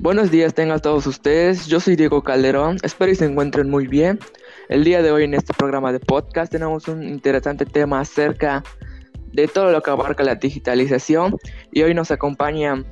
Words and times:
Buenos 0.00 0.30
días 0.30 0.54
tengan 0.54 0.80
todos 0.80 1.08
ustedes, 1.08 1.66
yo 1.66 1.80
soy 1.80 1.96
Diego 1.96 2.22
Calderón, 2.22 2.76
espero 2.84 3.10
que 3.10 3.16
se 3.16 3.24
encuentren 3.24 3.68
muy 3.68 3.88
bien. 3.88 4.20
El 4.68 4.84
día 4.84 5.02
de 5.02 5.10
hoy 5.10 5.24
en 5.24 5.34
este 5.34 5.52
programa 5.52 5.92
de 5.92 5.98
podcast 5.98 6.52
tenemos 6.52 6.86
un 6.86 7.02
interesante 7.02 7.66
tema 7.66 7.98
acerca 7.98 8.62
de 9.32 9.48
todo 9.48 9.72
lo 9.72 9.82
que 9.82 9.90
abarca 9.90 10.22
la 10.22 10.36
digitalización 10.36 11.36
y 11.72 11.82
hoy 11.82 11.94
nos 11.94 12.12
acompaña 12.12 12.84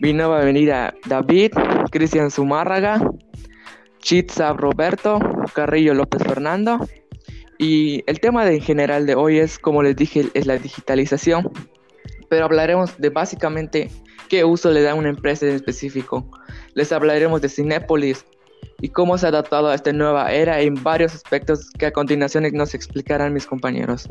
mi 0.00 0.12
nueva 0.12 0.42
avenida 0.42 0.92
David, 1.06 1.52
Cristian 1.90 2.30
Zumárraga, 2.30 3.00
Chitza 4.00 4.52
Roberto, 4.52 5.20
Carrillo 5.54 5.94
López 5.94 6.22
Fernando 6.24 6.86
y 7.56 8.04
el 8.06 8.20
tema 8.20 8.44
de, 8.44 8.56
en 8.56 8.60
general 8.60 9.06
de 9.06 9.14
hoy 9.14 9.38
es, 9.38 9.58
como 9.58 9.82
les 9.82 9.96
dije, 9.96 10.28
es 10.34 10.44
la 10.44 10.58
digitalización, 10.58 11.50
pero 12.28 12.44
hablaremos 12.44 12.98
de 12.98 13.10
básicamente 13.10 13.90
qué 14.28 14.44
uso 14.44 14.70
le 14.70 14.82
da 14.82 14.94
una 14.94 15.08
empresa 15.08 15.46
en 15.46 15.54
específico. 15.54 16.28
Les 16.74 16.92
hablaremos 16.92 17.40
de 17.40 17.48
Cinepolis 17.48 18.24
y 18.80 18.88
cómo 18.88 19.18
se 19.18 19.26
ha 19.26 19.30
adaptado 19.30 19.68
a 19.68 19.74
esta 19.74 19.92
nueva 19.92 20.32
era 20.32 20.60
en 20.60 20.82
varios 20.82 21.14
aspectos 21.14 21.70
que 21.78 21.86
a 21.86 21.92
continuación 21.92 22.44
nos 22.52 22.74
explicarán 22.74 23.32
mis 23.32 23.46
compañeros. 23.46 24.08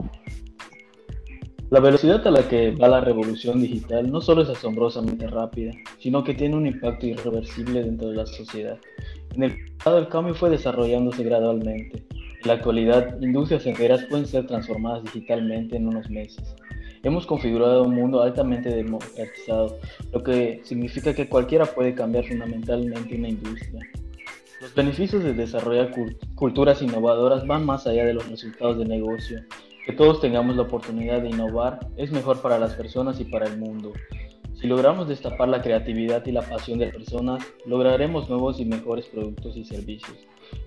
La 1.69 1.81
velocidad 1.81 2.25
a 2.25 2.31
la 2.31 2.47
que 2.47 2.71
va 2.71 2.87
la 2.87 3.01
revolución 3.01 3.61
digital 3.61 4.09
no 4.09 4.21
solo 4.21 4.41
es 4.41 4.49
asombrosamente 4.49 5.27
rápida, 5.27 5.73
sino 5.99 6.23
que 6.23 6.33
tiene 6.33 6.55
un 6.55 6.65
impacto 6.65 7.05
irreversible 7.05 7.83
dentro 7.83 8.07
de 8.07 8.15
la 8.15 8.25
sociedad. 8.25 8.77
En 9.35 9.43
el 9.43 9.57
pasado 9.77 9.97
el 9.97 10.07
cambio 10.07 10.33
fue 10.33 10.49
desarrollándose 10.49 11.25
gradualmente. 11.25 12.05
En 12.41 12.47
la 12.47 12.53
actualidad, 12.53 13.21
industrias 13.21 13.65
enteras 13.65 14.05
pueden 14.05 14.25
ser 14.25 14.47
transformadas 14.47 15.03
digitalmente 15.03 15.75
en 15.75 15.87
unos 15.87 16.09
meses. 16.09 16.55
Hemos 17.07 17.25
configurado 17.25 17.83
un 17.83 17.95
mundo 17.95 18.21
altamente 18.21 18.69
democratizado, 18.69 19.79
lo 20.11 20.21
que 20.21 20.59
significa 20.65 21.15
que 21.15 21.29
cualquiera 21.29 21.65
puede 21.65 21.95
cambiar 21.95 22.25
fundamentalmente 22.25 23.15
una 23.15 23.29
industria. 23.29 23.79
Los 24.59 24.75
beneficios 24.75 25.23
de 25.23 25.33
desarrollar 25.33 25.91
culturas 26.35 26.81
innovadoras 26.81 27.47
van 27.47 27.65
más 27.65 27.87
allá 27.87 28.03
de 28.03 28.13
los 28.13 28.27
resultados 28.29 28.77
de 28.77 28.83
negocio. 28.83 29.39
Que 29.85 29.93
todos 29.93 30.19
tengamos 30.19 30.57
la 30.57 30.63
oportunidad 30.63 31.21
de 31.21 31.29
innovar 31.29 31.79
es 31.95 32.11
mejor 32.11 32.41
para 32.41 32.59
las 32.59 32.73
personas 32.73 33.21
y 33.21 33.23
para 33.23 33.47
el 33.47 33.57
mundo. 33.57 33.93
Si 34.55 34.67
logramos 34.67 35.07
destapar 35.07 35.47
la 35.47 35.61
creatividad 35.61 36.25
y 36.25 36.33
la 36.33 36.41
pasión 36.41 36.77
de 36.77 36.87
personas, 36.87 37.41
lograremos 37.65 38.27
nuevos 38.27 38.59
y 38.59 38.65
mejores 38.65 39.05
productos 39.05 39.55
y 39.55 39.63
servicios. 39.63 40.17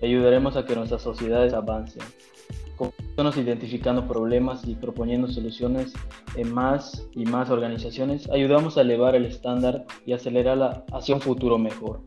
Y 0.01 0.07
ayudaremos 0.07 0.57
a 0.57 0.65
que 0.65 0.75
nuestras 0.75 1.03
sociedades 1.03 1.53
avancen 1.53 2.01
identificando 3.37 4.07
problemas 4.07 4.67
y 4.67 4.75
proponiendo 4.75 5.27
soluciones 5.27 5.93
en 6.35 6.53
más 6.53 7.07
y 7.13 7.25
más 7.25 7.49
organizaciones, 7.49 8.29
ayudamos 8.29 8.77
a 8.77 8.81
elevar 8.81 9.15
el 9.15 9.25
estándar 9.25 9.85
y 10.05 10.13
acelerar 10.13 10.85
hacia 10.91 11.15
un 11.15 11.21
futuro 11.21 11.57
mejor. 11.57 12.01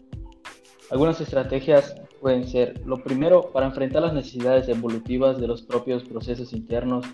Algunas 0.91 1.21
estrategias 1.21 1.95
pueden 2.21 2.47
ser, 2.47 2.81
lo 2.87 3.03
primero, 3.03 3.51
para 3.53 3.67
enfrentar 3.67 4.03
las 4.03 4.13
necesidades 4.13 4.69
evolutivas 4.69 5.41
de 5.41 5.47
los 5.47 5.63
propios 5.63 6.05
procesos 6.05 6.53
internos 6.53 7.07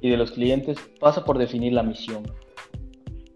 y 0.00 0.10
de 0.10 0.16
los 0.16 0.32
clientes, 0.32 0.78
pasa 1.00 1.24
por 1.24 1.38
definir 1.38 1.72
la 1.72 1.82
misión, 1.82 2.24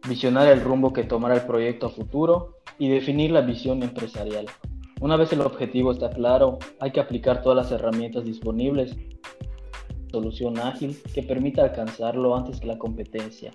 visionar 0.08 0.48
el 0.48 0.60
rumbo 0.60 0.92
que 0.92 1.04
tomará 1.04 1.34
el 1.34 1.46
proyecto 1.46 1.86
a 1.86 1.90
futuro 1.90 2.56
y 2.78 2.88
definir 2.88 3.30
la 3.30 3.40
visión 3.40 3.82
empresarial. 3.82 4.46
Una 5.00 5.16
vez 5.16 5.32
el 5.32 5.40
objetivo 5.40 5.92
está 5.92 6.10
claro, 6.10 6.58
hay 6.78 6.90
que 6.90 7.00
aplicar 7.00 7.42
todas 7.42 7.56
las 7.56 7.72
herramientas 7.72 8.24
disponibles 8.24 8.96
solución 10.10 10.58
ágil 10.58 10.96
que 11.14 11.22
permita 11.22 11.62
alcanzarlo 11.62 12.36
antes 12.36 12.60
que 12.60 12.66
la 12.66 12.78
competencia. 12.78 13.52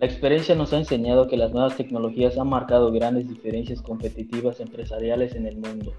La 0.00 0.06
experiencia 0.06 0.54
nos 0.54 0.72
ha 0.72 0.78
enseñado 0.78 1.26
que 1.26 1.36
las 1.36 1.52
nuevas 1.52 1.76
tecnologías 1.76 2.38
han 2.38 2.48
marcado 2.48 2.92
grandes 2.92 3.28
diferencias 3.28 3.82
competitivas 3.82 4.60
empresariales 4.60 5.34
en 5.34 5.46
el 5.46 5.56
mundo. 5.56 5.92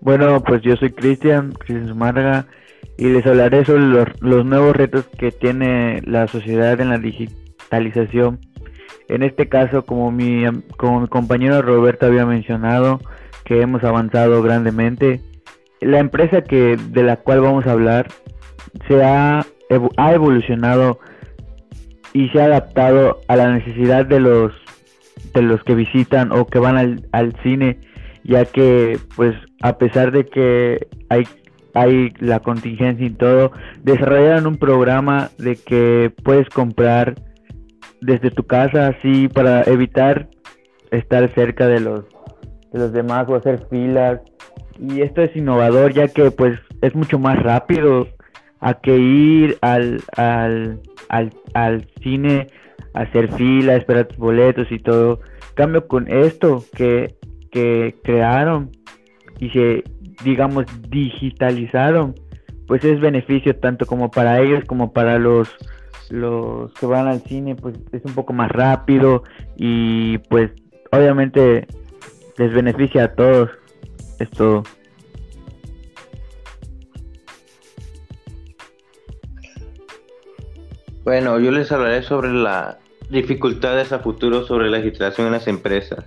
Bueno, 0.00 0.42
pues 0.42 0.62
yo 0.62 0.76
soy 0.76 0.92
Cristian, 0.92 1.52
Cristian 1.52 1.98
Marga, 1.98 2.46
y 2.96 3.08
les 3.08 3.26
hablaré 3.26 3.64
sobre 3.64 3.82
los, 4.20 4.44
nuevos 4.44 4.74
retos 4.76 5.06
que 5.18 5.32
tiene 5.32 6.02
la 6.06 6.28
sociedad 6.28 6.80
en 6.80 6.88
la 6.90 6.98
digitalización. 6.98 8.40
En 9.08 9.22
este 9.22 9.48
caso, 9.48 9.84
como 9.84 10.10
mi, 10.10 10.44
como 10.76 11.00
mi 11.00 11.08
compañero 11.08 11.62
Roberto 11.62 12.06
había 12.06 12.26
mencionado, 12.26 13.00
que 13.48 13.62
hemos 13.62 13.82
avanzado 13.82 14.42
grandemente. 14.42 15.22
La 15.80 15.98
empresa 15.98 16.42
que 16.42 16.76
de 16.76 17.02
la 17.02 17.16
cual 17.16 17.40
vamos 17.40 17.66
a 17.66 17.72
hablar 17.72 18.08
se 18.86 19.02
ha, 19.02 19.46
ha 19.96 20.12
evolucionado 20.12 21.00
y 22.12 22.28
se 22.28 22.42
ha 22.42 22.44
adaptado 22.44 23.20
a 23.26 23.36
la 23.36 23.50
necesidad 23.50 24.04
de 24.04 24.20
los 24.20 24.52
de 25.34 25.42
los 25.42 25.62
que 25.64 25.74
visitan 25.74 26.30
o 26.32 26.46
que 26.46 26.58
van 26.58 26.76
al, 26.76 27.06
al 27.12 27.34
cine 27.42 27.78
ya 28.24 28.44
que 28.44 28.98
pues 29.16 29.34
a 29.62 29.78
pesar 29.78 30.12
de 30.12 30.26
que 30.26 30.86
hay 31.08 31.26
hay 31.74 32.12
la 32.18 32.40
contingencia 32.40 33.06
y 33.06 33.10
todo 33.10 33.52
desarrollaron 33.82 34.46
un 34.46 34.56
programa 34.56 35.30
de 35.38 35.56
que 35.56 36.12
puedes 36.24 36.48
comprar 36.48 37.14
desde 38.00 38.30
tu 38.30 38.44
casa 38.44 38.88
así 38.88 39.28
para 39.28 39.62
evitar 39.64 40.28
estar 40.90 41.28
cerca 41.34 41.66
de 41.66 41.80
los 41.80 42.04
de 42.72 42.78
los 42.78 42.92
demás 42.92 43.28
o 43.28 43.36
hacer 43.36 43.66
filas. 43.70 44.20
Y 44.78 45.02
esto 45.02 45.22
es 45.22 45.34
innovador 45.36 45.92
ya 45.92 46.08
que 46.08 46.30
pues 46.30 46.58
es 46.82 46.94
mucho 46.94 47.18
más 47.18 47.42
rápido 47.42 48.08
a 48.60 48.74
que 48.74 48.96
ir 48.96 49.58
al, 49.60 50.02
al, 50.16 50.80
al, 51.08 51.32
al 51.54 51.88
cine, 52.02 52.48
hacer 52.94 53.32
fila, 53.32 53.76
esperar 53.76 54.06
tus 54.06 54.18
boletos 54.18 54.70
y 54.70 54.78
todo. 54.78 55.20
Cambio 55.54 55.86
con 55.88 56.08
esto 56.08 56.64
que, 56.76 57.16
que 57.50 57.96
crearon 58.02 58.70
y 59.40 59.50
se, 59.50 59.84
digamos, 60.24 60.64
digitalizaron, 60.88 62.14
pues 62.66 62.84
es 62.84 63.00
beneficio 63.00 63.56
tanto 63.56 63.86
como 63.86 64.10
para 64.10 64.40
ellos 64.40 64.64
como 64.66 64.92
para 64.92 65.18
los 65.18 65.48
los 66.10 66.72
que 66.74 66.86
van 66.86 67.06
al 67.06 67.20
cine, 67.20 67.54
pues 67.54 67.76
es 67.92 68.02
un 68.04 68.14
poco 68.14 68.32
más 68.32 68.50
rápido 68.50 69.24
y 69.56 70.18
pues 70.30 70.50
obviamente 70.90 71.66
les 72.38 72.52
beneficia 72.52 73.04
a 73.04 73.14
todos. 73.14 73.50
Es 74.18 74.30
todo. 74.30 74.62
Bueno, 81.04 81.38
yo 81.40 81.50
les 81.50 81.70
hablaré 81.72 82.02
sobre 82.02 82.32
las 82.32 82.76
dificultades 83.10 83.92
a 83.92 84.00
futuro 84.00 84.44
sobre 84.44 84.68
la 84.68 84.78
legislación 84.78 85.28
en 85.28 85.32
las 85.32 85.46
empresas. 85.46 86.04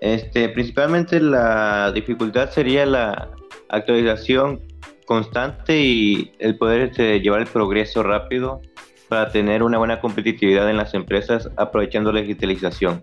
Este, 0.00 0.48
principalmente 0.48 1.20
la 1.20 1.92
dificultad 1.92 2.50
sería 2.50 2.86
la 2.86 3.30
actualización 3.68 4.60
constante 5.06 5.80
y 5.80 6.32
el 6.38 6.56
poder 6.56 6.82
este, 6.82 7.20
llevar 7.20 7.40
el 7.40 7.46
progreso 7.46 8.02
rápido 8.02 8.60
para 9.08 9.30
tener 9.30 9.62
una 9.62 9.78
buena 9.78 10.00
competitividad 10.00 10.68
en 10.68 10.76
las 10.76 10.94
empresas 10.94 11.50
aprovechando 11.56 12.12
la 12.12 12.20
digitalización. 12.20 13.00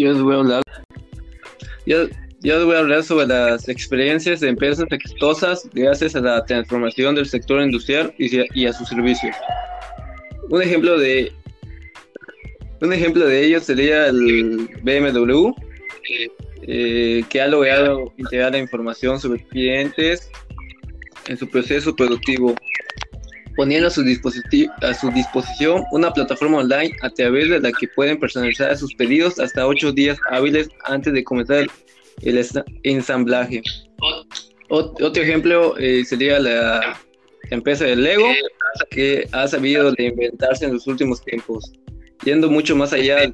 Yo 0.00 0.14
les 0.14 0.22
voy 0.22 0.34
a 0.34 0.38
hablar. 0.38 0.62
Yo, 1.84 2.08
voy 2.64 2.74
a 2.74 2.78
hablar 2.78 3.02
sobre 3.02 3.26
las 3.26 3.68
experiencias 3.68 4.40
de 4.40 4.48
empresas 4.48 4.86
exitosas 4.90 5.68
gracias 5.74 6.16
a 6.16 6.20
la 6.20 6.42
transformación 6.46 7.14
del 7.14 7.26
sector 7.26 7.60
industrial 7.60 8.14
y, 8.16 8.64
a 8.64 8.72
sus 8.72 8.88
servicios. 8.88 9.36
Un 10.48 10.62
ejemplo 10.62 10.98
de 10.98 11.32
un 12.80 12.94
ejemplo 12.94 13.26
de 13.26 13.44
ello 13.44 13.60
sería 13.60 14.06
el 14.06 14.70
BMW, 14.82 15.50
eh, 16.62 17.22
que 17.28 17.40
ha 17.42 17.46
logrado 17.46 18.10
integrar 18.16 18.52
la 18.52 18.58
información 18.58 19.20
sobre 19.20 19.44
clientes 19.48 20.30
en 21.28 21.36
su 21.36 21.46
proceso 21.46 21.94
productivo 21.94 22.54
poniendo 23.60 23.88
a 23.88 23.90
su, 23.90 24.02
a 24.80 24.94
su 24.94 25.10
disposición 25.10 25.84
una 25.92 26.10
plataforma 26.10 26.60
online 26.60 26.96
a 27.02 27.10
través 27.10 27.50
de 27.50 27.60
la 27.60 27.70
que 27.70 27.88
pueden 27.88 28.18
personalizar 28.18 28.74
sus 28.74 28.94
pedidos 28.94 29.38
hasta 29.38 29.66
ocho 29.66 29.92
días 29.92 30.18
hábiles 30.30 30.70
antes 30.84 31.12
de 31.12 31.22
comenzar 31.22 31.66
el 32.22 32.46
ensamblaje. 32.84 33.60
otro 34.70 35.22
ejemplo 35.22 35.76
eh, 35.76 36.06
sería 36.06 36.38
la 36.38 36.96
empresa 37.50 37.84
de 37.84 37.96
Lego, 37.96 38.28
que 38.90 39.28
ha 39.32 39.46
sabido 39.46 39.94
reinventarse 39.94 40.64
en 40.64 40.72
los 40.72 40.86
últimos 40.86 41.22
tiempos, 41.22 41.70
yendo 42.24 42.48
mucho 42.48 42.74
más 42.74 42.94
allá 42.94 43.30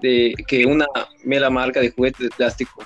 de 0.00 0.34
que 0.48 0.64
una 0.64 0.86
mera 1.22 1.50
marca 1.50 1.80
de 1.80 1.90
juguetes 1.90 2.30
de 2.30 2.30
plástico. 2.30 2.82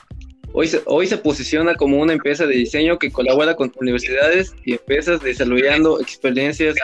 Hoy 0.52 1.06
se, 1.06 1.16
posiciona 1.18 1.76
como 1.76 1.98
una 1.98 2.12
empresa 2.12 2.44
de 2.44 2.56
diseño 2.56 2.98
que 2.98 3.12
colabora 3.12 3.54
con 3.54 3.72
universidades 3.80 4.52
y 4.64 4.72
empresas 4.72 5.22
desarrollando 5.22 6.00
experiencias 6.00 6.74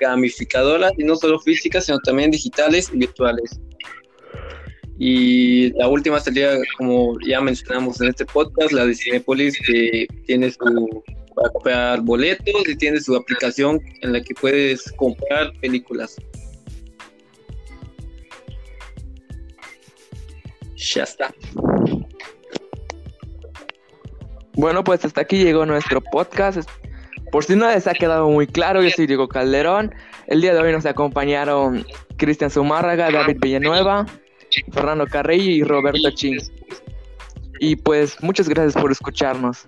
gamificadoras 0.00 0.92
y 0.98 1.04
no 1.04 1.14
solo 1.14 1.38
físicas, 1.38 1.86
sino 1.86 1.98
también 2.00 2.32
digitales 2.32 2.90
y 2.92 2.98
virtuales. 2.98 3.60
Y 4.98 5.72
la 5.74 5.88
última 5.88 6.18
sería, 6.18 6.58
como 6.78 7.16
ya 7.26 7.40
mencionamos 7.40 8.00
en 8.00 8.08
este 8.08 8.24
podcast, 8.26 8.72
la 8.72 8.86
de 8.86 8.94
Cinepolis, 8.94 9.56
que 9.66 10.06
tiene 10.26 10.50
su 10.50 11.04
boletos 12.02 12.68
y 12.68 12.76
tiene 12.76 13.00
su 13.00 13.14
aplicación 13.14 13.80
en 14.00 14.14
la 14.14 14.20
que 14.20 14.34
puedes 14.34 14.90
comprar 14.92 15.52
películas. 15.60 16.16
Ya 20.76 21.04
está. 21.04 21.34
Bueno, 24.56 24.82
pues 24.84 25.04
hasta 25.04 25.20
aquí 25.20 25.36
llegó 25.36 25.66
nuestro 25.66 26.00
podcast. 26.00 26.68
Por 27.30 27.44
si 27.44 27.54
no 27.56 27.68
les 27.68 27.86
ha 27.86 27.92
quedado 27.92 28.28
muy 28.30 28.46
claro, 28.46 28.82
yo 28.82 28.88
soy 28.90 29.06
Diego 29.06 29.28
Calderón. 29.28 29.94
El 30.26 30.40
día 30.40 30.54
de 30.54 30.60
hoy 30.60 30.72
nos 30.72 30.86
acompañaron 30.86 31.86
Cristian 32.16 32.50
Zumárraga, 32.50 33.10
David 33.10 33.36
Villanueva, 33.40 34.06
Fernando 34.72 35.06
Carrillo 35.06 35.50
y 35.50 35.62
Roberto 35.62 36.10
Chin. 36.10 36.38
Y 37.60 37.76
pues 37.76 38.22
muchas 38.22 38.48
gracias 38.48 38.80
por 38.80 38.90
escucharnos. 38.90 39.66